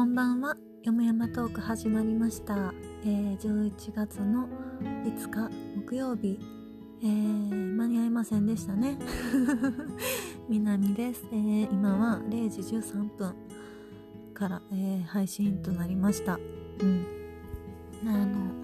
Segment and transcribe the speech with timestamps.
[0.00, 0.56] こんばんは。
[0.82, 2.72] よもやまトーク始まりました、
[3.04, 4.48] えー、11月の
[4.80, 6.38] 5日木曜日、
[7.02, 8.96] えー、間に合いませんでしたね。
[10.48, 13.34] みなみです、えー、今は0時13分
[14.32, 16.40] から、えー、配信となりました。
[16.80, 17.06] うん。
[18.06, 18.54] あの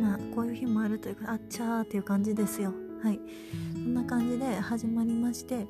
[0.00, 2.72] まあこういう日もあるというかあっちゃーっていう感じですよ。
[3.02, 3.20] はい。
[3.74, 5.66] そんな感じで始まりまして。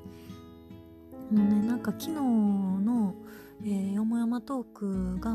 [1.32, 3.16] あのねなんか昨日の
[3.62, 5.34] えー、よもやまトークが、あ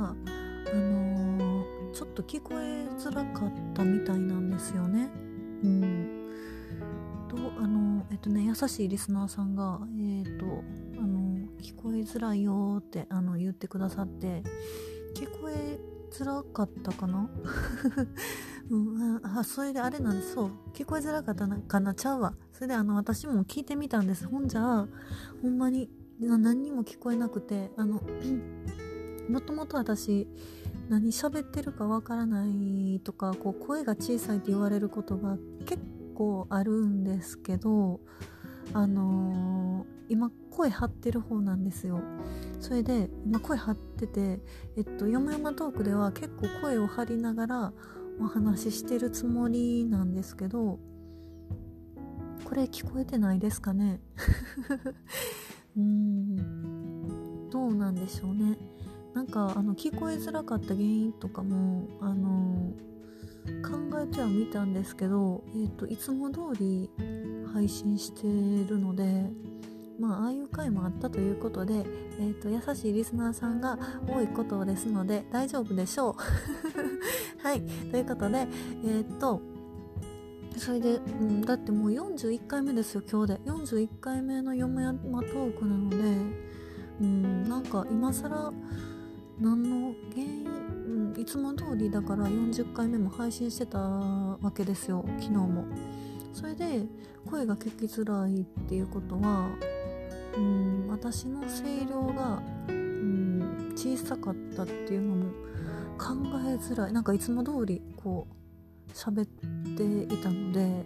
[0.76, 5.10] のー、ちょっと聞こえづらかったみたいなんですよね。
[5.64, 6.08] うん、
[7.28, 10.46] とあのえっとね優しいリスナーさんが、えー、と
[11.00, 14.44] あの聞こえづらいよってあの言ってくださって
[15.16, 15.80] 聞こえ
[16.12, 17.30] づらかったかな、
[18.70, 20.34] うん、あそれであれなんです。
[20.34, 21.94] そう聞こえづらかったかな？
[21.94, 22.34] ちゃうわ。
[22.52, 24.28] それであの私も聞いてみたんです。
[24.28, 24.88] ほんじゃ
[25.42, 25.90] ほんまに
[26.22, 28.02] 何にも聞こえなくてあの
[29.30, 30.28] もともと私
[30.90, 35.82] 何喋ってるかわからないとかこう声が小さいって言われることが結
[36.16, 38.00] 構あるんですけど
[38.74, 42.02] あのー、今声張ってる方なんですよ。
[42.60, 44.40] それで今声張ってて
[44.78, 47.74] えっとよもやまトークでは結構声を張りながら
[48.20, 50.80] お話ししてるつもりなんですけど
[52.44, 54.00] これ聞こえてないですかね？
[55.78, 57.50] うん。
[57.50, 58.58] どうなんでしょうね。
[59.14, 62.72] なんかあの聞こえづらかった原因とかもあの
[63.62, 66.90] 考えてはみたんですけど、えーと、いつも通り
[67.54, 69.30] 配信してるので
[70.00, 71.86] まあああいう回もあったということで、
[72.20, 76.16] えーと、優しいリスナーさんが多いことですので大丈夫でしょう。
[77.44, 77.62] はい。
[77.62, 79.42] ということでえっ、ー、と
[80.58, 83.40] それで、うん、だってもう41回目ですよ今日で。
[83.46, 85.98] 41回目のよもやまトークなので
[87.02, 88.54] うんなんか今更
[89.40, 90.46] 何の原因、
[91.16, 95.66] うん、いつも通りだから40回目も配信してたわけですよ昨日も。
[96.34, 96.86] それで
[97.26, 99.50] 声が聞きづらいっていうことは
[100.38, 105.32] うん私の声量がうん小さかったっていうのも
[105.98, 106.14] 考
[106.46, 106.94] えづらい。
[106.94, 108.41] なんかいつも通りこう
[108.94, 110.86] 喋っていたので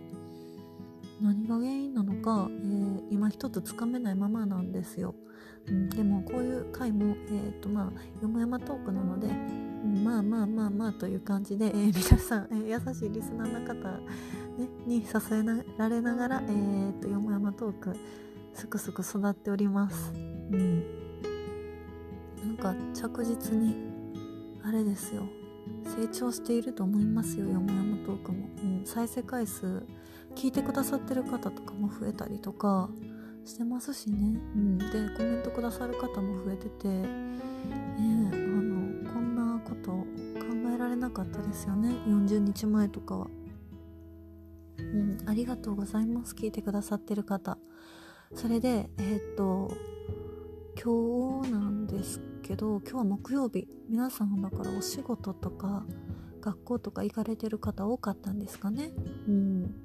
[1.22, 5.16] 何が原因なのか、えー、今一つつかめないままなんですよ、
[5.68, 13.90] うん、でもこういう回も、えーとまあ、よもやまトークなので、うん、まあまあまあまあという感じで、えー、皆さん、えー、優しいリスナーの方、
[14.58, 15.44] ね、に支え
[15.78, 17.96] られながら、えーと、よもやまトーク
[18.54, 20.84] すくすく育っております、うん、
[22.42, 23.76] なんか着実に
[24.64, 25.24] あれですよ。
[25.84, 29.84] 成長していると思いますよよもやまトークも、うん、再生回数
[30.36, 32.90] 聞いてくださってる方とかも増えたりとか
[33.46, 37.08] してますしね、うん、でコメントくださる方も増えてて、ね、
[38.34, 40.06] あのこんなこと考
[40.74, 41.90] えられなかったですよね。
[42.08, 43.28] 40日前とかは、
[44.80, 46.34] うん、ありがとうございます。
[46.34, 47.58] 聞いてくださってる方。
[48.34, 49.72] それでえー、っと
[50.84, 53.68] 今日なんですけど今日は木曜日。
[53.90, 55.84] 皆さんだからお仕事とか
[56.42, 58.92] 学校とか行かれてる方多かったんですかね？
[59.28, 59.76] うん。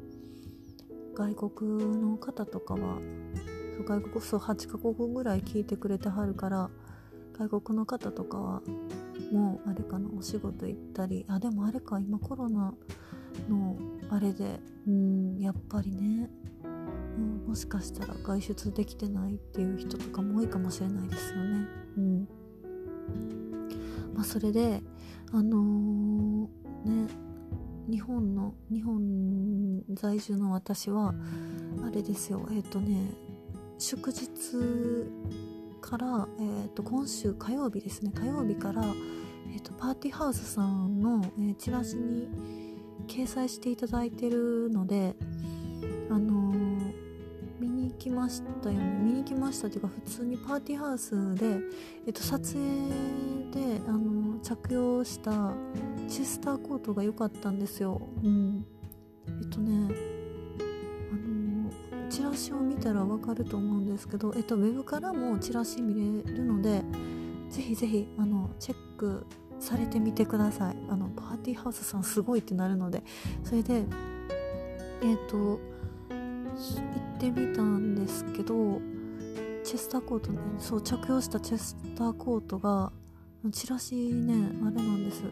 [1.15, 2.99] 外国の方とかは
[3.87, 6.69] 外国そう8カ国ぐらい聞いてくれてはるから
[7.39, 8.61] 外国の方とかは
[9.33, 11.25] もうあれかなお仕事行ったり。
[11.29, 12.75] あでもあれか今コロナ
[13.49, 13.79] の
[14.11, 15.39] あれでうん。
[15.39, 16.29] やっぱりね
[17.17, 21.67] うん、もしかしたら外出できてないっていう人とかも多いかもしれないですよね。
[21.97, 22.29] うん
[24.15, 24.83] まあ、それで
[25.33, 27.09] あのー、ね
[27.89, 31.15] 日本の日本在住の私は
[31.85, 33.13] あれですよえっ、ー、とね
[33.79, 34.29] 祝日
[35.81, 38.85] から、えーと、今週火曜日ですね火曜日から、
[39.53, 42.29] えーと、パーティーハウスさんの、えー、チラシに
[43.09, 45.17] 掲載していただいてるので
[46.11, 46.50] あのー
[48.01, 48.99] 見に来ましたよね。
[49.03, 51.59] 見に来ましたっていうか普通にパーティーハウスで、
[52.07, 52.65] えっと、撮影
[53.51, 55.53] であの着用した
[56.09, 58.65] チェスターコートが良かったんですよ、うん、
[59.27, 59.95] えっとね
[61.13, 66.83] あのチラシを見たらわかると思うんですけど、えっと、ウェブからもチラシ見れるので
[67.51, 69.27] ぜひぜひあのチェック
[69.59, 70.77] されてみてください。
[70.89, 73.03] あのパーティーハウスさんすごいってなるので。
[73.45, 73.85] それで
[75.03, 75.61] えっと
[76.61, 78.81] 行ってみたんですけど
[79.65, 82.93] チェスターコートねそう着用したチェスターコートが
[83.53, 85.23] チラシねあれなんです。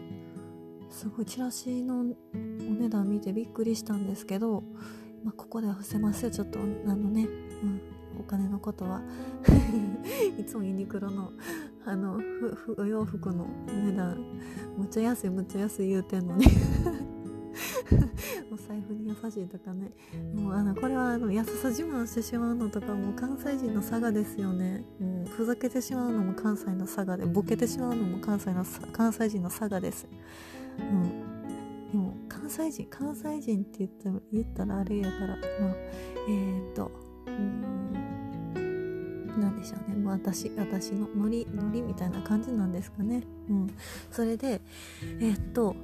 [0.89, 2.03] すごいチラシのお
[2.33, 4.63] 値段見てびっくりしたんですけど、
[5.23, 7.81] まあ、ここでは伏せますよちょっとあのね、うん、
[8.19, 9.01] お金のことは。
[10.37, 11.31] いつもユニクロの
[11.85, 14.17] あのふふお洋服のお値段。
[14.77, 16.45] むっちゃ安いむっちゃ安い言うてんのに。
[18.67, 19.91] 財布に優しいとかね。
[20.35, 30.07] もうあのこれはあの優しさ自慢してしまうのとかもう関西人の差がですよね、うん、ふざけてしまうのも関西の差がでボケてしまうのも関西の関西人の差がです、
[30.79, 35.37] うん、でも関西人関西人って言った言ったらあれやからまあ
[36.27, 36.91] えー、っと
[37.27, 38.09] うん。
[39.39, 39.95] なんでしょうね。
[39.95, 43.23] もう私私のノリノリみたいな感じなんですかね。
[43.49, 43.67] うん。
[44.11, 44.61] それで
[45.01, 45.75] えー、っと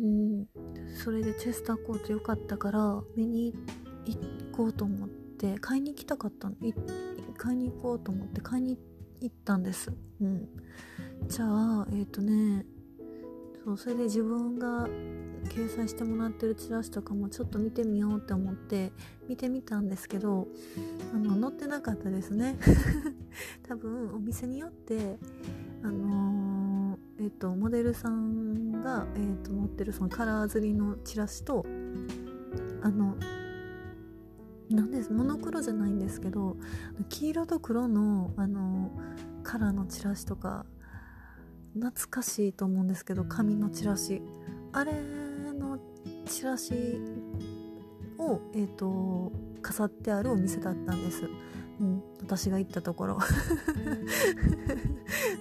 [0.00, 0.46] うん。
[1.02, 3.54] それでチェスターコート良かったから見に
[4.06, 4.18] 行
[4.52, 6.56] こうと思って買いに行きたかったの。
[7.36, 8.78] 買いに行こうと思って買いに
[9.20, 9.92] 行ったんです。
[10.20, 10.48] うん。
[11.28, 12.64] じゃあえっ、ー、とね
[13.64, 14.88] そうそれで自分が
[15.48, 18.92] 掲載してもらってるチラシとかもちょっと見てみようって思って
[19.28, 20.48] 見てみたんですけど
[21.14, 22.56] あの載ってなかったですね。
[23.68, 25.18] 多分お店によって
[25.82, 31.64] あのー、えっ、とモデルさんが、えー、と持ってるそのカラー刷りのチラシと
[32.82, 33.16] あの
[34.70, 36.56] なんですモノクロじゃないんですけど
[37.08, 38.90] 黄色と黒のあの
[39.42, 40.64] カラーのチラシとか
[41.74, 44.22] 懐かしいと思うんですけど紙のチラシ。
[44.72, 44.92] あれ
[45.52, 45.78] の
[46.26, 46.74] チラシ
[48.18, 51.28] を、えーと、飾ってあるお店だったんです、
[51.80, 53.18] うん、私が行ったところ。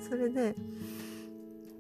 [0.09, 0.55] それで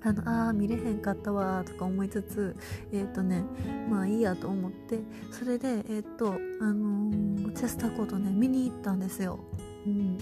[0.01, 2.55] あのあー見れへんかったわとか思いつつ
[2.91, 3.43] えっ、ー、とね
[3.89, 4.99] まあいいやと思って
[5.31, 6.37] それでえっ、ー、とあ
[6.73, 9.39] のー、チェスターコートね見に行ったんですよ、
[9.85, 10.17] うん、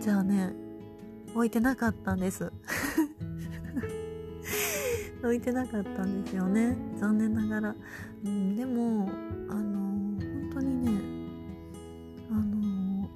[0.00, 0.52] じゃあね
[1.34, 2.52] 置いてなかったんです。
[5.22, 6.76] 置いてなかったんですよね。
[6.96, 7.74] 残念ながら、
[8.24, 9.08] うん、でも
[9.48, 9.80] あの
[10.20, 10.92] 本当にね
[12.30, 13.08] あの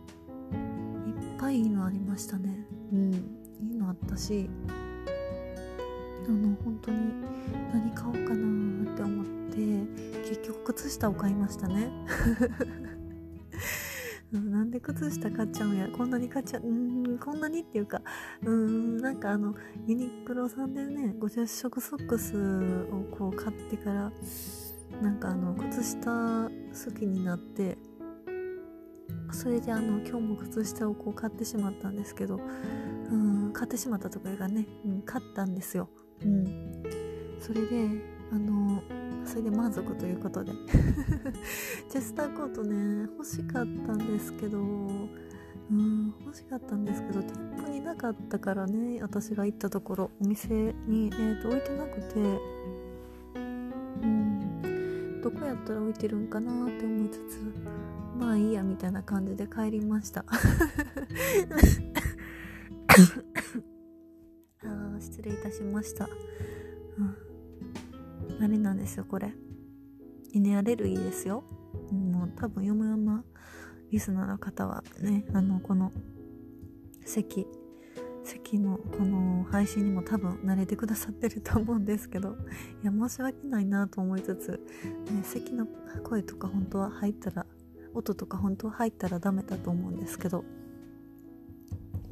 [1.06, 2.66] いっぱいいいのありましたね。
[2.92, 3.38] うん。
[3.60, 4.48] いいのあったし
[6.28, 6.98] あの本当に
[7.72, 9.56] 何買おうかなって思って
[10.28, 11.90] 結局靴下を買いましたね。
[14.30, 15.88] なんで靴下買っちゃうんや。
[15.88, 18.02] こんなに買っちゃうんこんなにっていうか
[18.44, 19.54] うんなんかあの
[19.86, 21.14] ユニクロさんでね。
[21.18, 22.36] 50色ソックス
[22.92, 24.12] をこう買ってから
[25.02, 26.50] なんかあの靴下好
[26.92, 27.78] きになって
[29.32, 32.38] それであの今日も靴下をこう買ってしまったんですけど
[33.10, 35.88] うん買ってしまったとかがね、うん、買ったんですよ。
[36.24, 36.82] うん、
[37.40, 37.88] それで
[38.32, 38.82] あの
[39.24, 40.52] それで満足ということで。
[41.88, 44.64] チェスターコートね欲しかったんですけどう
[45.74, 52.40] ん欲しかったんですけど店舗になかったからね私が行ったところお店に、えーと、置いてなくて。
[53.34, 55.20] うん。
[55.22, 57.40] どこやったら置いてるんかなって思いつつ
[58.18, 60.24] まあいいやみたいな感じで帰りました。
[65.10, 66.08] 失礼いたしました、
[66.98, 68.44] うん。
[68.44, 69.32] あれなんですよこれ。
[70.32, 71.44] 稲アレルギーですよ。
[71.90, 73.24] もう多分よもやま
[73.90, 75.92] リスナーの方はねあのこの
[77.04, 77.46] 席
[78.24, 82.36] 席のこの配信にも多分慣れてくださってると思うんですけど
[82.82, 84.60] いや申し訳ないなと思いつつ、
[85.10, 85.66] ね、席の
[86.04, 87.46] 声とか本当は入ったら
[87.94, 90.44] 音とか本当は入ったらダメだと思うんですけど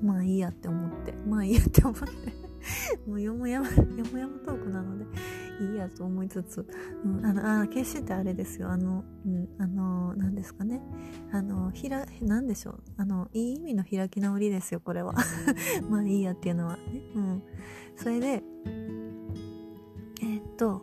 [0.02, 2.45] まあいいやって思ってまあいいやって思って。
[3.06, 3.74] もうよもやまよ
[4.12, 5.06] もやまトークなので
[5.60, 6.66] いいやと思いつつ、
[7.04, 8.70] うん、あのあ決してあれですよ。
[8.70, 10.82] あの、うん、あの何ですかね。
[11.32, 12.82] あのひら何でしょう。
[12.98, 15.14] あのいい意味の開き直りですよこれは。
[15.88, 16.76] まあいいやっていうのは。
[16.76, 16.82] ね
[17.14, 17.42] うん。
[17.96, 18.42] それで
[20.22, 20.82] えー、っと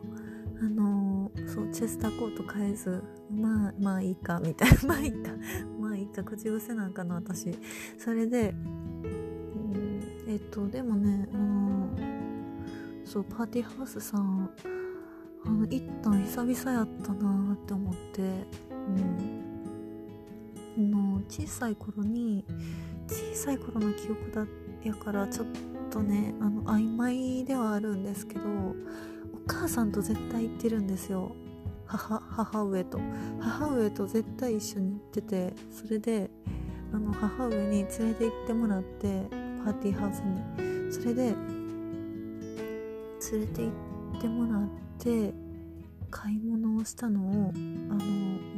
[0.60, 4.78] あのそうチェスターコート変えずまあまあいいかみたいな。
[4.88, 5.32] まあいいか。
[5.80, 6.24] まあいいか。
[6.24, 7.56] 口癖なんかな私。
[7.98, 11.73] それで、うん、えっとでもねあの
[13.14, 14.50] そうパーティーハウスさん
[15.46, 18.18] あの一旦久々やったなって思って。
[18.18, 18.24] う
[20.80, 20.90] ん。
[20.90, 22.44] の小さい頃に
[23.08, 24.48] 小さい頃の記憶だ
[24.84, 25.48] やからちょっ
[25.92, 28.74] とねあの曖昧ではあるんですけどお
[29.46, 31.36] 母さんと絶対行ってるんですよ。
[31.86, 33.00] 母母上と。
[33.40, 36.32] 母上と絶対一緒に行っててそれで
[36.92, 39.28] あの母上に連れて行ってもらって
[39.64, 40.92] パーティーハウスに。
[40.92, 41.36] それで
[43.34, 43.72] 連れて行
[44.20, 45.34] ってもらって
[46.12, 47.52] 買い物をしたのを
[47.90, 48.00] あの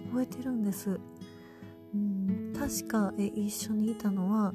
[0.09, 0.99] 覚えてるんです。
[1.93, 4.53] うん確かえ一緒にいたのは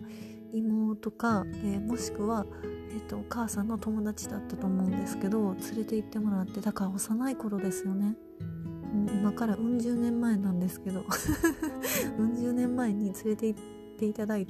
[0.52, 2.44] 妹か、え、もしくは、
[2.92, 11.04] えーと、お母さんの友達だったと思うんですけど連れて行ってもらってだから幼い頃ですよね、うん、今からうん十年前なんですけど
[12.18, 13.60] うん十年前に連れて行っ
[13.96, 14.46] ていただい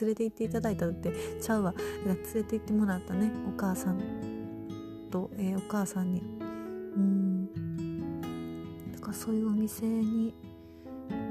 [0.00, 1.74] 連れて行っていただいたってちゃうわ。
[2.06, 4.31] 連れて行ってもらったねお母さん。
[5.12, 6.20] と、えー、お母さんに。
[6.20, 6.24] う
[6.98, 7.46] ん。
[8.92, 10.34] だからそういうお店に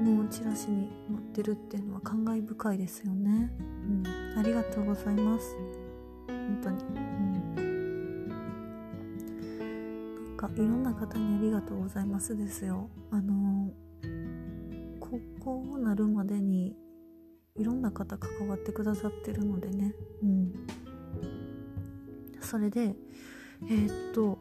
[0.02, 4.04] もうチラシに載ってるっていうのは感慨深いですよね、うん、
[4.38, 5.56] ありがとうございます。
[6.28, 8.34] 本当に、うん、な
[10.34, 12.88] んかいろんな方にありがとうございますですよ。
[13.10, 13.72] あの
[15.00, 16.76] ここうなるまでに
[17.56, 19.94] いろんな方関わってくださってるのでね。
[20.22, 20.52] うん。
[22.40, 22.94] それで
[23.68, 24.38] えー、っと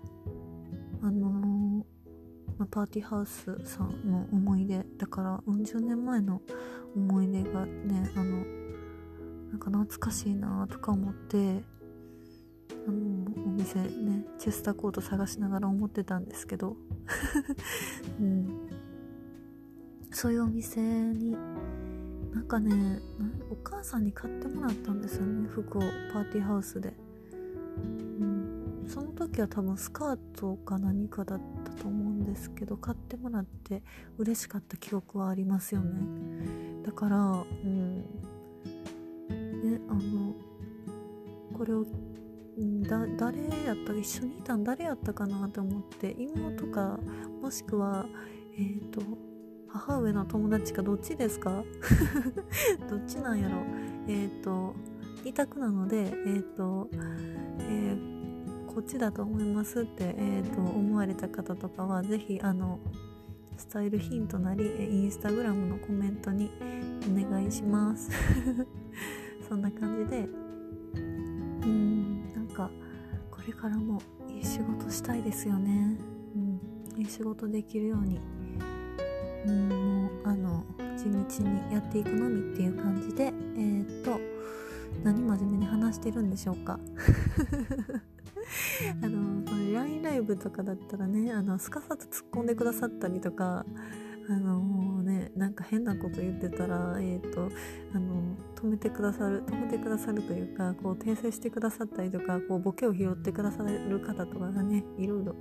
[1.02, 1.84] あのー、
[2.58, 6.42] まパーティーハウスさんの思い出だからうん十年前の
[6.96, 8.44] 思い出がねあの
[9.50, 11.64] なんか懐かしいなとか思って
[12.88, 16.78] あのお店ねチェスターコート探しながら思ってたんですけど、
[18.20, 18.70] うん、
[20.12, 20.82] そういうお店
[21.14, 21.38] に
[22.34, 23.00] なんかね
[23.50, 25.82] お母さんに買ってもらったんですよね服を
[26.14, 26.94] パーティーハウスで、
[29.42, 33.84] 時は多分スカートか何かだったと思うんですけど買ってもらって
[34.18, 36.84] 嬉しかった記憶はありますよね。
[36.84, 38.02] だからうん。
[39.64, 40.34] ねあの
[41.58, 41.86] これを
[42.88, 47.00] だ誰やったか一緒にいたん誰やったかなと思って妹か
[47.42, 48.06] もしくは
[48.58, 49.02] えっ、ー、と
[49.70, 51.64] 母上の友達かどっちですか？
[52.90, 53.58] どっちなんやろ？
[54.08, 54.76] えっ、ー、と
[55.24, 56.90] 2択なのでえっ、ー、と、
[57.60, 58.11] えー、
[58.74, 62.80] こっちだと思いますって、えーと、思われた方とかは是非あの
[63.58, 66.50] スタイルヒントなりインスタグラムのコメントに
[67.12, 68.10] お願いします。
[69.48, 70.28] そんな感じで。
[70.94, 72.72] うんなんか
[73.30, 75.98] これからもいい仕事したいですよね。
[76.96, 78.22] うんいい仕事できるように。
[79.48, 80.64] うんもうあの
[80.98, 81.06] 地
[81.44, 84.20] 道にやっていくのみっていう感じでえー、っと
[85.04, 86.80] 何真面目に話してるんでしょうか。
[89.04, 93.66] あのこれ LINE ライブとかだったらねあのすかさず突っ込んでくださったりとか
[94.30, 97.50] あの、ねなんか変なこと言ってたらえっ、ー、と
[97.94, 105.36] あの止めてくださる止めてくださるというかこう訂正してくださったりとかこうボケを拾ってくださる方とかがねいろいろ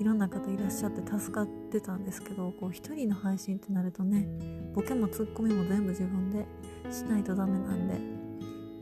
[0.00, 4.26] いろんな方いらっしゃって助かってたんですけどこう一人の配信ってなるとね
[4.74, 6.46] ボケもツッコミも全部自分で
[6.90, 7.94] しないとダメなんで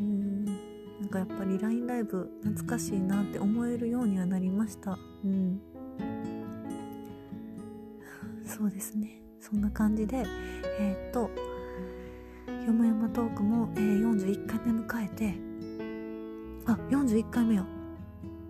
[0.01, 0.32] うん。
[1.13, 4.99] かやっぱり LINE ライブ懐かしいなって思えるようにはなりました。
[5.25, 5.61] うん。
[8.45, 9.23] そうですね。
[9.41, 10.25] そんな感じで
[10.79, 11.31] えー、っと
[12.67, 15.35] よもやまトークも、えー、41回目迎えて
[16.67, 17.67] あ41回目よ。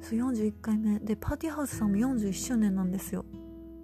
[0.00, 3.24] そう41回目でパーティーハウスさんも41周年なんですよ。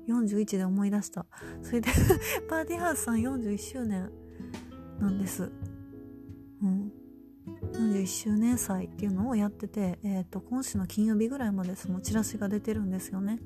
[0.08, 1.26] 41で思い出した。
[1.62, 1.90] それで
[2.48, 4.10] パーティーハウスさん41周年
[5.00, 5.50] なんです。
[7.88, 13.38] 41周年祭っていうのをやってて、えーと、今週の金曜日ぐらいまでそのチラシが出てるんですよね。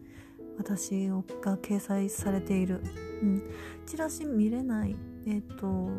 [0.58, 2.82] 私が掲載されている、
[3.22, 3.42] うん、
[3.86, 4.96] チラシ見れない。
[5.26, 5.90] えっ、ー、と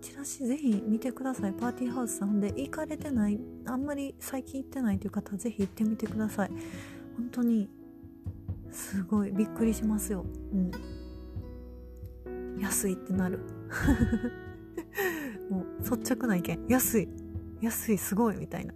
[0.00, 1.52] チラシぜひ見てください。
[1.52, 3.40] パーティーハウスさんで行かれてない。
[3.64, 6.50] あんまり最近行ってないという方はぜひ行ってみてください。
[7.16, 7.68] 本当に
[8.70, 9.32] すごい。
[9.32, 10.26] びっくりしますよ。
[10.52, 12.60] うん。
[12.60, 13.40] 安いってなる。
[15.50, 16.66] もう率直な意見。
[16.68, 17.23] 安い。
[17.64, 18.74] 安いすごいみたいな。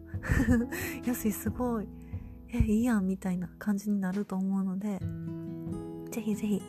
[1.05, 1.89] 安いすごい。
[2.51, 4.99] えいいやんみたいな感じになると思うので
[6.11, 6.63] ぜひぜひ、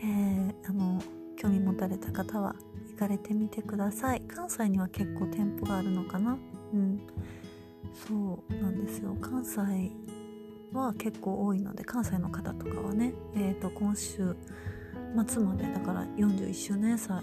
[0.00, 0.98] えー、あの
[1.36, 2.56] 興味持たれた方は
[2.88, 4.22] 行かれてみてください。
[4.22, 6.38] 関西には結構店舗があるのかな？
[6.72, 7.00] うん。
[7.92, 9.14] そうなんですよ。
[9.20, 9.60] 関西
[10.72, 13.12] は結構多いので関西の方とかはね。
[13.34, 14.34] えっ、ー、と今週
[15.28, 17.22] 末までだから41周年祭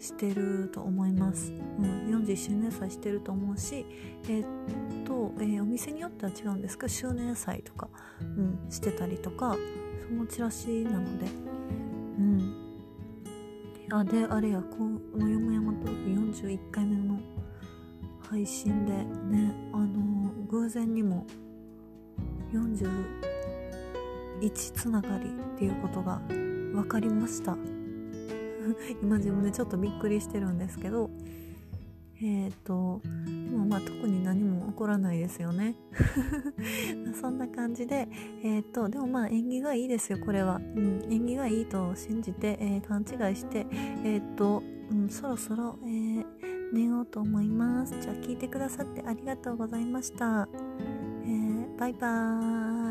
[0.00, 3.86] してると思います、うん、41周年祭してると思うし
[4.28, 4.44] えっ、
[5.04, 7.88] と、えー、お店によっては違うんですけど周年祭とか、
[8.20, 9.56] うん、してたりとか
[10.08, 11.26] そのチラシなので。
[12.18, 12.66] うん。
[13.92, 14.78] あであれやこ
[15.16, 17.20] のよもやまトーク41回目の
[18.28, 21.24] 配信でねあの偶然にも
[22.52, 27.56] 41つながりっていうことが分かりました。
[29.02, 31.10] 今自分でちょっとびっくりしてるんですけど
[32.20, 35.76] えっ、ー、とでもまあ特に何も起こらないですよね。
[37.20, 38.08] そんな感じで
[38.42, 43.66] えっ、ー、とでもまあ縁起がいいですよこれは、うん、縁起がいいと信じて、えー、勘違いして
[44.04, 46.24] えっ、と、うん、そろそろ、え
[46.72, 47.94] 寝ようと思います。
[48.00, 50.48] じゃあ聞いてくださってありがとうございました、
[51.26, 52.85] えバイバーイ。